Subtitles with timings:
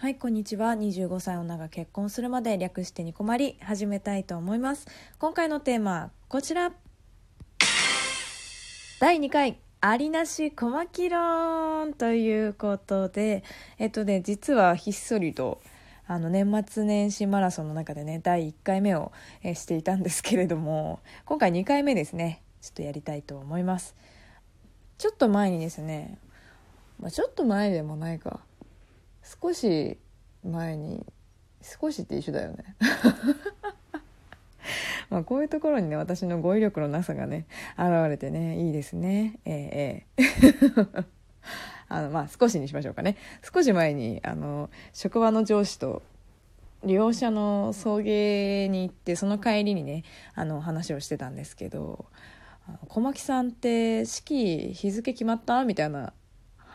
[0.00, 0.74] はい、こんにちは。
[0.74, 4.86] 25歳女が結婚するまで略してニコマリ始めたいと思います。
[5.18, 6.70] 今回のテーマ、こちら。
[9.00, 13.42] 第2回、ありなし小牧論ということで、
[13.78, 15.60] えっとね、実はひっそりと、
[16.06, 19.10] あの年末年始マラソンの中でね、第1回目を、
[19.42, 23.96] えしていたんですけれども、今回2回目ですね、ちょっとやりたいと思います。
[24.96, 26.18] ちょっと前にですね、
[27.00, 28.38] まあ、ちょっと前でもないか。
[29.40, 29.98] 少し
[30.44, 31.04] 前に
[31.60, 32.76] 少しって一緒だよね。
[35.10, 37.46] まあこういうところにね私の語彙力のなさがね
[37.78, 39.38] 現れてねいいですね。
[39.44, 41.04] えー、えー、
[41.88, 43.16] あのまあ少しにしましょうかね。
[43.52, 46.02] 少し前にあの職場の上司と
[46.84, 52.06] 利用者の送迎に行ってその帰りにねあの話をしてたんですけど
[52.88, 55.64] 小牧さんって式日付決まった？
[55.64, 56.12] みたいな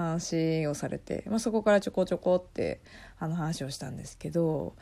[0.00, 2.80] 話をされて、まあ、そこからちょこちょこって
[3.18, 4.74] あの話をしたんですけど、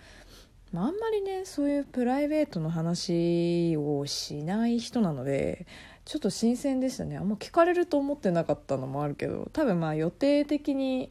[0.72, 5.66] まあ、あんまりねそういうプライベートの話をしない人なので
[6.04, 7.18] ちょっと新鮮でしたね。
[7.18, 11.10] あんま聞かれると思ってなかったのもあるけど多分まあ予定的に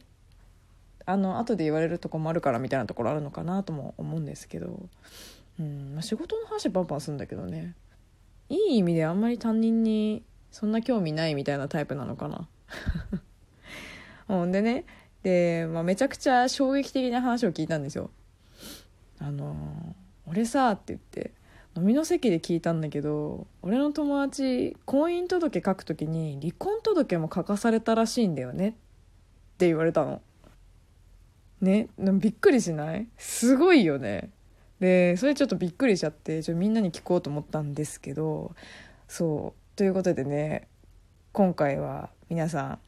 [1.06, 4.88] あの後で言われるとこもあるからみたいなところあるのかなとも思うんですけど、
[5.58, 7.74] うんまあ、仕事の話バンバンするんだけどね。
[8.50, 12.48] いい意味であんまり担任にそんな興味ないみたいなタイプなのかな。
[14.28, 14.84] ほんでね
[15.24, 18.10] で、まあ、めちゃくちゃ衝撃的な話を聞いたんですよ。
[19.18, 19.56] あの
[20.26, 21.32] 俺さって言って
[21.76, 28.72] 飲みの席で聞いたんだけど俺の友達婚姻届書く時に離婚届も書かされたらしいんだよねっ
[29.58, 30.20] て言われたの。
[31.60, 33.08] ねびっくりしない？
[33.16, 34.30] すごいよね。
[34.78, 38.54] でそれちょっとびっくりしちゃってちょみんなに聞こうと思ったんですけど
[39.08, 40.68] そうということでね
[41.32, 42.78] 今回は皆さん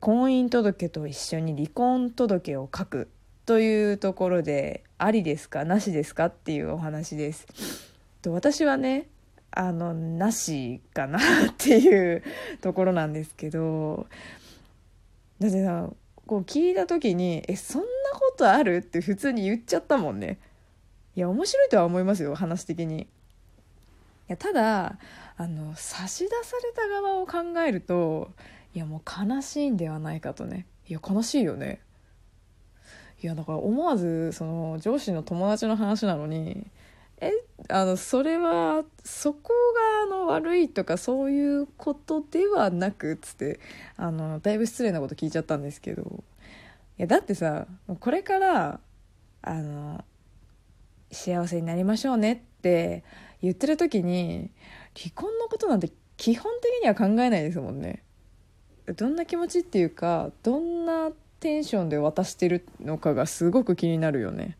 [0.00, 3.08] 婚姻届と一緒に離婚届を書く
[3.46, 5.64] というところでありですか？
[5.64, 6.26] なしですか？
[6.26, 7.46] っていうお話です。
[8.22, 9.08] と私はね
[9.50, 11.22] あのなしかなっ
[11.56, 12.22] ていう
[12.60, 14.06] ところなんですけど
[15.40, 15.88] だってさ
[16.26, 20.38] こう聞いた時に「えそんなことある?」って普通に言っちゃったもんね。
[21.16, 23.02] いや面白いとは思いますよ話的に。
[23.02, 23.06] い
[24.28, 24.98] やただ
[25.36, 28.30] あの差し出された側を考えると
[28.78, 30.64] いやもう悲しいんではないかとね。
[30.86, 31.80] いや悲しいよね。
[33.20, 36.64] いやだから思わずその上司の友達の話なのに
[37.20, 37.32] え
[37.68, 39.50] あのそれはそこ
[40.08, 43.58] があの悪いとかそういうことではなくっつって
[43.96, 46.22] あのだいぶ失礼なこと聞いちゃったんですけど。
[46.98, 47.66] いやだってさ
[47.98, 48.80] これから
[49.42, 50.04] あの
[51.10, 53.02] 幸せになりましょうねって
[53.42, 54.52] 言ってる時に
[54.96, 58.04] 離婚のことなんて基本的には考えないですもんね。
[58.96, 61.10] どんな気持ちっていうかどんな
[61.40, 64.56] テンションで渡してるのかがすごく気になるよね。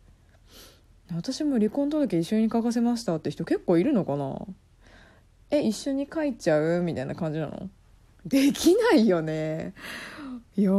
[1.14, 4.38] 私も離婚届一緒に書かせましたって人結構いるのかな。
[5.50, 7.70] え一緒に書いちゃうみたいな感じなの？
[8.26, 9.72] できないよね。
[10.56, 10.70] いや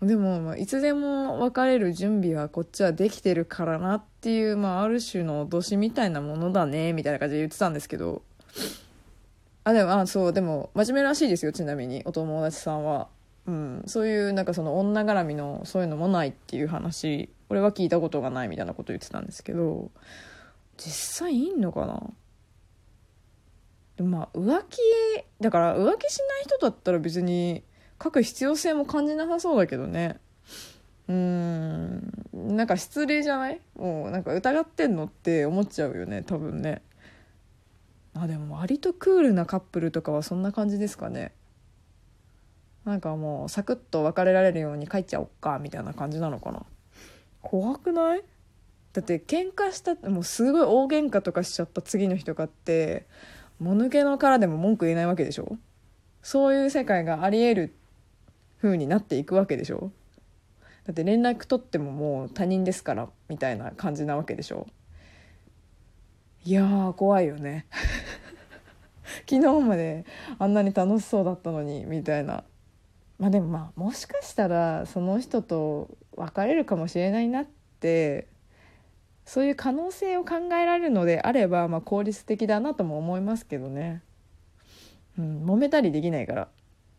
[0.00, 8.22] でも、いつでも別れる準備はこっちはできてるからなっていう、まあ、ある種の脅しみたいなものだねみたいな感じで言ってたんですけど。
[9.68, 13.08] あでもあそうでも真面目らしいですよちなみにお友達さんは、
[13.46, 19.90] うん、そういうなんかその女絡みのそういうのもないっていう話俺は聞いたことがないみたいなこと言ってたんですけど
[20.78, 22.02] 実際いんのかな？
[23.98, 24.78] でまあ浮気
[25.38, 27.62] だから浮気しない人だったら別に
[28.02, 30.18] 書く必要性も感じなさそうだけどね。
[31.08, 33.60] うーんなんか失礼じゃない？
[33.76, 36.80] もうなんか疑ってんのって思っちゃうよね多分ね。
[38.20, 41.32] あでも割とクールなカップルとかはそんな感じですかね。
[42.84, 46.64] なんかもうサクッと別れられるように帰っちゃおっかみたいな感じなのかな。
[47.42, 48.22] 怖くない？
[48.94, 53.06] だって喧嘩したもうすごい大喧嘩とかしちゃった次の日とかって
[53.58, 55.58] もぬけの殻でも文句言えないわけでしょ？
[56.22, 57.74] そういう世界がありえる
[58.62, 59.92] 風になっていくわけでしょ？
[60.84, 64.66] だって連絡取ってももう他人ですからみたいな感じなわけでしょ？
[66.48, 67.66] いやー怖いよね。
[69.28, 70.06] 昨日まで
[70.38, 72.42] あんなに楽しそうだったのにみたいな。
[73.18, 77.46] まあでもまあもしかしたらその人と別れるかもしれないなっ
[77.80, 78.28] て
[79.26, 84.00] そういう可能性を考えられるのであれば、まあ、効率的だなとも思いますけどね、
[85.18, 86.48] うん、揉めたりできないから。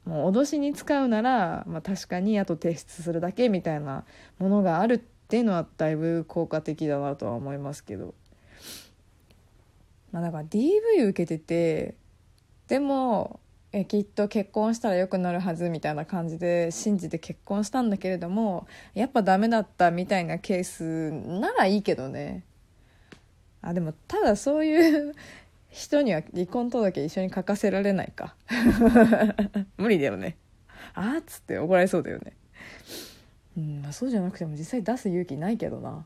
[0.05, 4.05] もう脅しに使うなら、まあ、確かにあと提出するだけみたいな
[4.37, 8.13] ものがあるっていうのはだいぶ効果的だなとは思いますけど。
[10.11, 11.95] まあ、だから DV 受けてて
[12.67, 13.39] でも
[13.71, 22.43] えきっと結婚したら良くなるはずみたいな感じで信じて結婚したんだけれどもやっぱダメだったみたいなケースならいいけどね。
[23.61, 25.13] あでもただそういう
[25.69, 28.35] 人には離婚届一緒に書かせられないか。
[29.77, 30.37] 無理だよね。
[30.95, 32.33] あっつって怒られそうだよね。
[33.57, 36.05] うんまあそうじゃなくても実際出す勇気ないけどな。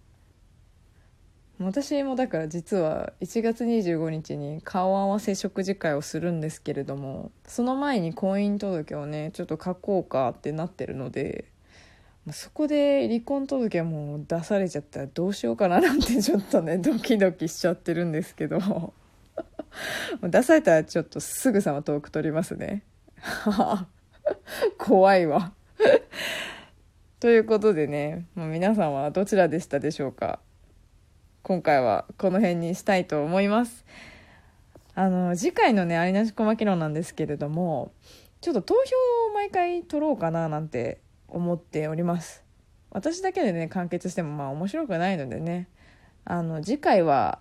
[1.60, 11.46] 私もだから実は1月25日に顔合わせ食事会をするんですけれどもその前に婚姻届をねちょっと書こうかってなってるので
[12.32, 18.94] そこで離婚届はもう出されちゃったらどうしようかななんてちょっとね ドキドキしちゃってるんですけど。
[20.22, 22.84] 出されたらちょっとすぐさまトーク取りますね。
[24.78, 25.54] 怖いわ。
[27.20, 30.40] ということでねもう皆さんはどちらでしたでしょうか？
[31.44, 33.84] 今回はこの辺にしたいと思います。
[34.96, 37.92] あの次回のねありなしこまき論なんですけれども
[38.40, 38.80] ちょっと投票
[39.30, 42.46] を毎回取ろうかななんて思っております。
[42.92, 45.68] 私だけでね完結してもまあ面白くないのでね。
[46.24, 47.40] あの次回は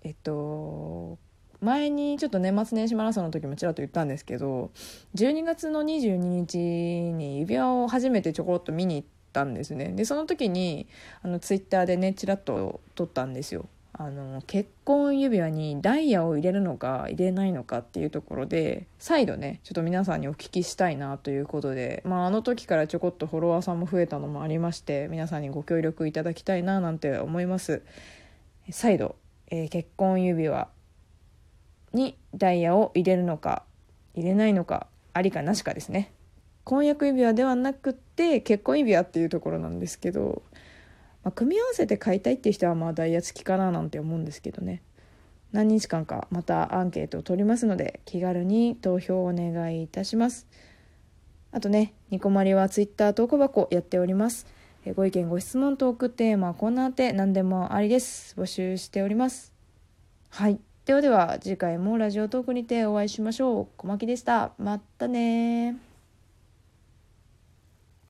[0.00, 1.18] えっと
[1.60, 4.70] 前にちょっと年末年始マラソンの時もちらっと言ったんですけど
[5.14, 9.92] 12月の22日に指輪を初めてちょこっと見に行ってたんですね。
[9.92, 10.86] でその時に
[11.22, 13.66] あのツイッターでねちらっと撮ったんですよ。
[13.92, 27.82] あの結婚指輪にダイヤを入れるのか入れないのかっていうところで再度ねちょっと皆さんにお聞きしたいなということで、まあ、あの時からちょこっとフォロワーさんも増えたのもありまして皆さんにご協力いただきたいななんて思います。
[28.70, 29.16] 再度、
[29.50, 30.68] えー、結婚指輪
[31.92, 33.64] にダイヤを入れるのか
[34.14, 36.12] 入れないのかありかなしかですね。
[36.64, 40.42] 婚約指輪ではなくって結婚指輪っていうところなんですけど、
[41.24, 44.82] まあ、組み合わせて買いたいっていう人はまあダイヤ付きかななんて思うんですけどね。
[45.52, 50.46] 何日間かまたアンケートを取りますので気軽に投票をお願いいたします。
[51.52, 54.46] あとねニコマリはツイッター投稿箱やっております。
[54.94, 58.34] ご意見ご質問トークテーマコーナーて何でもありです。
[58.38, 59.52] 募集しております。
[60.30, 60.60] はい。
[60.86, 63.68] ではでは次回もラジオトークにてお会いしましょう。
[63.76, 64.52] 小牧でした。
[64.58, 65.89] またね